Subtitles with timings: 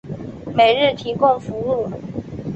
[0.55, 1.87] 每日提供服务。